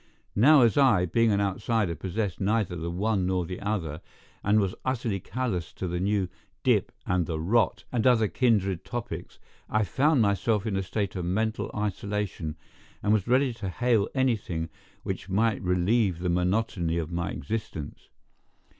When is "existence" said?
17.29-18.09